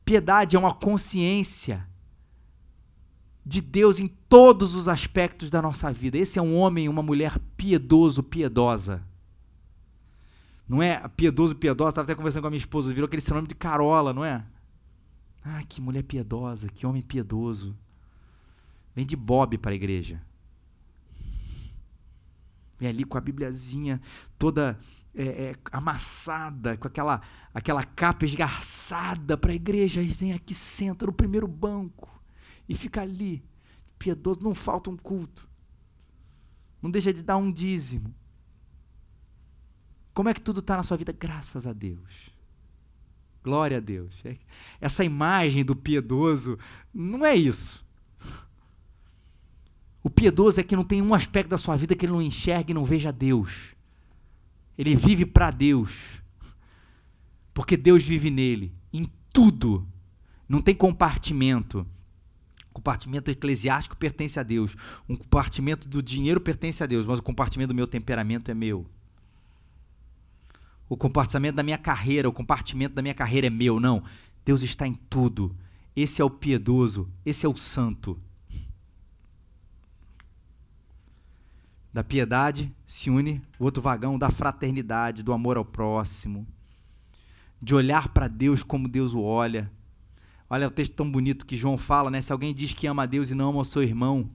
[0.06, 1.86] Piedade é uma consciência
[3.44, 6.18] de Deus em todos os aspectos da nossa vida.
[6.18, 9.04] Esse é um homem, uma mulher piedoso, piedosa.
[10.70, 11.90] Não é piedoso, piedosa.
[11.90, 14.46] Estava até conversando com a minha esposa, virou aquele seu nome de Carola, não é?
[15.44, 17.76] Ah, que mulher piedosa, que homem piedoso.
[18.94, 20.22] Vem de Bob para a igreja.
[22.80, 24.00] Vem ali com a Bibliazinha
[24.38, 24.78] toda
[25.16, 27.22] é, é, amassada, com aquela,
[27.54, 30.00] aquela capa esgarçada para a igreja.
[30.00, 32.10] Aí vem aqui, senta no primeiro banco
[32.70, 33.44] e fica ali,
[33.98, 35.48] piedoso, não falta um culto.
[36.82, 38.14] Não deixa de dar um dízimo.
[40.14, 41.12] Como é que tudo está na sua vida?
[41.12, 42.32] Graças a Deus.
[43.44, 44.24] Glória a Deus.
[44.26, 44.38] É,
[44.82, 46.60] essa imagem do piedoso
[46.94, 47.87] não é isso.
[50.08, 52.72] O piedoso é que não tem um aspecto da sua vida que ele não enxergue
[52.72, 53.76] e não veja Deus.
[54.78, 56.22] Ele vive para Deus.
[57.54, 59.86] Porque Deus vive nele, em tudo.
[60.48, 61.86] Não tem compartimento.
[62.70, 64.78] O compartimento eclesiástico pertence a Deus.
[65.10, 68.86] Um compartimento do dinheiro pertence a Deus, mas o compartimento do meu temperamento é meu.
[70.88, 73.78] O compartimento da minha carreira, o compartimento da minha carreira é meu.
[73.78, 74.02] Não.
[74.46, 75.54] Deus está em tudo.
[75.94, 78.18] Esse é o piedoso, esse é o santo.
[81.94, 86.46] Da piedade se une o outro vagão da fraternidade, do amor ao próximo,
[87.62, 89.72] de olhar para Deus como Deus o olha.
[90.50, 92.22] Olha o texto tão bonito que João fala, né?
[92.22, 94.30] Se alguém diz que ama a Deus e não ama o seu irmão,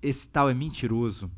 [0.00, 1.30] esse tal é mentiroso.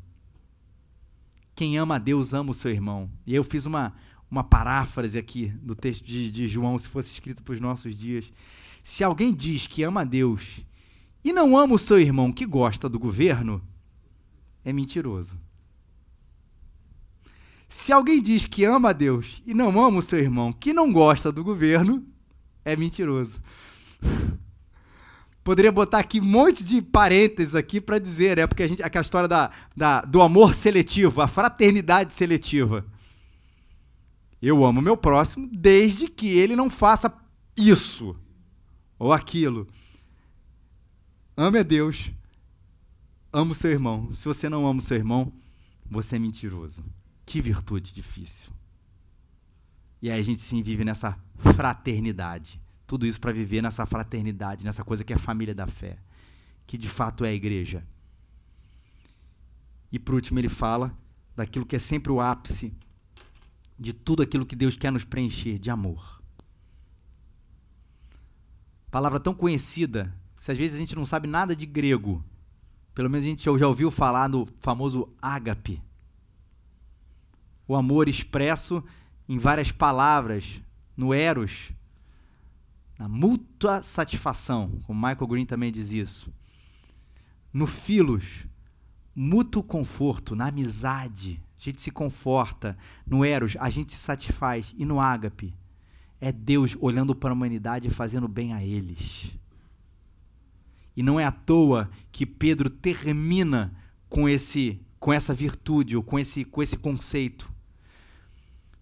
[1.55, 3.09] Quem ama a Deus ama o seu irmão.
[3.25, 3.93] E eu fiz uma,
[4.29, 8.31] uma paráfrase aqui do texto de, de João, se fosse escrito para os nossos dias.
[8.83, 10.61] Se alguém diz que ama a Deus
[11.23, 13.61] e não ama o seu irmão que gosta do governo,
[14.67, 15.39] é mentiroso.
[17.69, 20.91] Se alguém diz que ama a Deus e não ama o seu irmão, que não
[20.91, 22.05] gosta do governo,
[22.65, 23.41] é mentiroso.
[25.41, 28.45] Poderia botar aqui um monte de parênteses aqui para dizer, né?
[28.45, 32.85] Porque a gente, aquela história da, da, do amor seletivo, a fraternidade seletiva.
[34.41, 37.09] Eu amo meu próximo desde que ele não faça
[37.55, 38.19] isso
[38.99, 39.65] ou aquilo.
[41.37, 42.11] Ame a Deus
[43.31, 44.11] Amo seu irmão.
[44.11, 45.33] Se você não ama o seu irmão,
[45.89, 46.83] você é mentiroso.
[47.25, 48.51] Que virtude difícil.
[50.01, 51.17] E aí a gente sim vive nessa
[51.53, 52.59] fraternidade.
[52.85, 55.97] Tudo isso para viver nessa fraternidade, nessa coisa que é a família da fé,
[56.65, 57.85] que de fato é a igreja.
[59.91, 60.97] E por último ele fala
[61.35, 62.73] daquilo que é sempre o ápice
[63.77, 66.21] de tudo aquilo que Deus quer nos preencher de amor.
[68.89, 72.23] Palavra tão conhecida, se às vezes a gente não sabe nada de grego,
[72.97, 75.79] pelo menos a gente já ouviu falar no famoso ágape.
[77.67, 78.83] O amor expresso
[79.29, 80.59] em várias palavras,
[80.95, 81.71] no eros,
[82.97, 86.33] na mútua satisfação, como Michael Green também diz isso.
[87.53, 88.47] No filos,
[89.15, 92.75] mútuo conforto, na amizade, a gente se conforta.
[93.05, 94.73] No eros, a gente se satisfaz.
[94.75, 95.53] E no ágape,
[96.19, 99.37] é Deus olhando para a humanidade e fazendo bem a eles.
[100.97, 103.71] E não é à toa que Pedro termina
[104.09, 107.47] com esse com essa virtude ou com esse com esse conceito.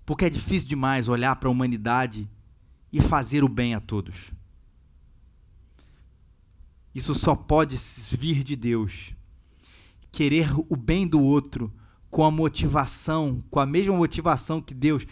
[0.05, 2.29] Porque é difícil demais olhar para a humanidade
[2.91, 4.31] e fazer o bem a todos.
[6.93, 7.75] Isso só pode
[8.17, 9.13] vir de Deus.
[10.09, 11.73] Querer o bem do outro
[12.09, 15.05] com a motivação, com a mesma motivação que Deus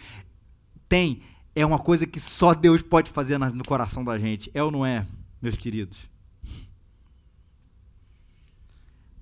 [0.88, 1.20] tem,
[1.54, 4.50] é uma coisa que só Deus pode fazer no coração da gente.
[4.54, 5.06] É ou não é,
[5.42, 6.13] meus queridos?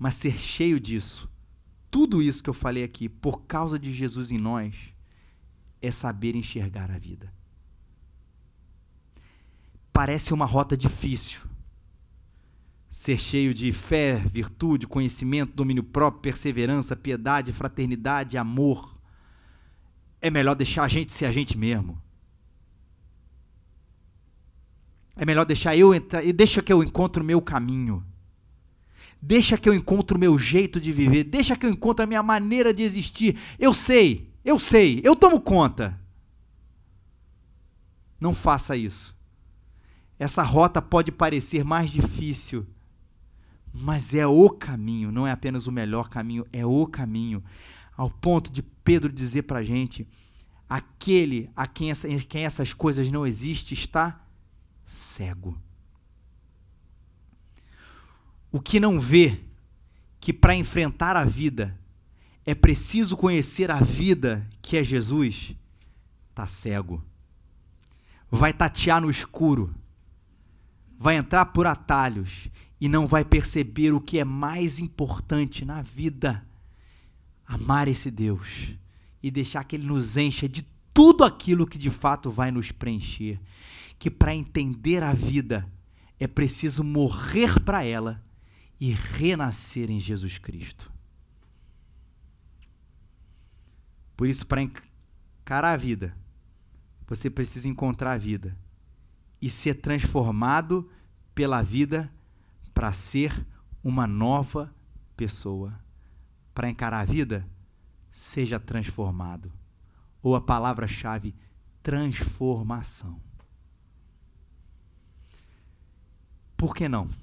[0.03, 1.31] Mas ser cheio disso,
[1.89, 4.75] tudo isso que eu falei aqui, por causa de Jesus em nós,
[5.81, 7.33] é saber enxergar a vida.
[9.93, 11.43] Parece uma rota difícil.
[12.89, 18.93] Ser cheio de fé, virtude, conhecimento, domínio próprio, perseverança, piedade, fraternidade, amor.
[20.19, 21.97] É melhor deixar a gente ser a gente mesmo.
[25.15, 28.05] É melhor deixar eu entrar, deixa que eu encontre o meu caminho.
[29.25, 32.21] Deixa que eu encontre o meu jeito de viver, deixa que eu encontre a minha
[32.21, 33.39] maneira de existir.
[33.57, 35.97] Eu sei, eu sei, eu tomo conta.
[38.19, 39.15] Não faça isso.
[40.19, 42.67] Essa rota pode parecer mais difícil,
[43.73, 47.41] mas é o caminho, não é apenas o melhor caminho, é o caminho.
[47.95, 50.05] Ao ponto de Pedro dizer para a gente:
[50.67, 54.21] aquele a quem, essa, quem essas coisas não existem está
[54.83, 55.57] cego.
[58.53, 59.39] O que não vê
[60.19, 61.75] que para enfrentar a vida
[62.45, 65.55] é preciso conhecer a vida que é Jesus,
[66.29, 67.03] está cego.
[68.29, 69.73] Vai tatear no escuro,
[70.99, 72.47] vai entrar por atalhos
[72.79, 76.45] e não vai perceber o que é mais importante na vida:
[77.47, 78.73] amar esse Deus
[79.23, 80.61] e deixar que Ele nos encha de
[80.93, 83.41] tudo aquilo que de fato vai nos preencher
[83.97, 85.67] que para entender a vida
[86.19, 88.22] é preciso morrer para ela
[88.83, 90.91] e renascer em Jesus Cristo.
[94.17, 96.13] Por isso, para encarar a vida,
[97.07, 98.57] você precisa encontrar a vida
[99.41, 100.91] e ser transformado
[101.33, 102.13] pela vida
[102.73, 103.47] para ser
[103.81, 104.69] uma nova
[105.15, 105.79] pessoa.
[106.53, 107.47] Para encarar a vida,
[108.11, 109.49] seja transformado.
[110.21, 111.33] Ou a palavra-chave,
[111.81, 113.17] transformação.
[116.57, 117.22] Por que não?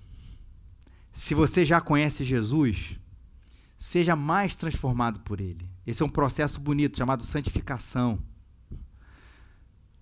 [1.21, 2.99] Se você já conhece Jesus,
[3.77, 5.69] seja mais transformado por ele.
[5.87, 8.19] Esse é um processo bonito chamado santificação,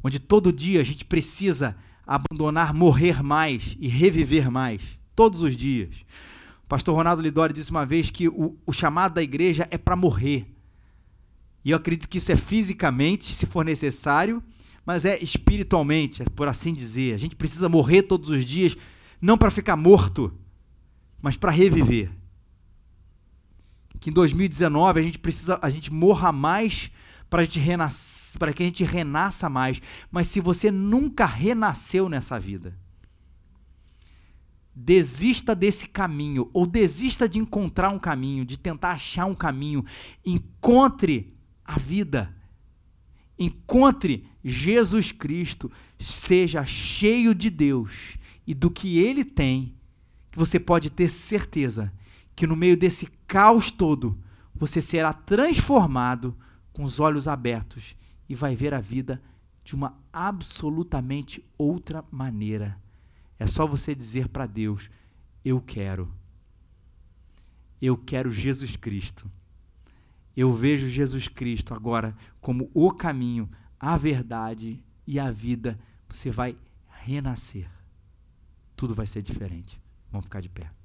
[0.02, 6.06] onde todo dia a gente precisa abandonar, morrer mais e reviver mais, todos os dias.
[6.62, 9.96] O pastor Ronaldo Lidori disse uma vez que o, o chamado da igreja é para
[9.96, 10.46] morrer.
[11.64, 14.40] E eu acredito que isso é fisicamente, se for necessário,
[14.86, 17.12] mas é espiritualmente, é por assim dizer.
[17.12, 18.76] A gente precisa morrer todos os dias
[19.20, 20.32] não para ficar morto,
[21.20, 22.10] mas para reviver.
[24.00, 26.90] Que em 2019 a gente precisa, a gente morra mais
[27.28, 29.82] para que a gente renasça mais.
[30.10, 32.78] Mas se você nunca renasceu nessa vida,
[34.74, 39.84] desista desse caminho ou desista de encontrar um caminho, de tentar achar um caminho.
[40.24, 42.34] Encontre a vida.
[43.36, 48.16] Encontre Jesus Cristo, seja cheio de Deus
[48.46, 49.74] e do que ele tem,
[50.38, 51.92] você pode ter certeza
[52.34, 54.18] que no meio desse caos todo,
[54.54, 56.36] você será transformado
[56.72, 57.96] com os olhos abertos
[58.28, 59.20] e vai ver a vida
[59.64, 62.78] de uma absolutamente outra maneira.
[63.38, 64.90] É só você dizer para Deus:
[65.44, 66.12] Eu quero.
[67.80, 69.30] Eu quero Jesus Cristo.
[70.36, 75.78] Eu vejo Jesus Cristo agora como o caminho, a verdade e a vida.
[76.08, 76.56] Você vai
[76.88, 77.68] renascer
[78.78, 79.80] tudo vai ser diferente.
[80.10, 80.77] Vamos ficar de pé.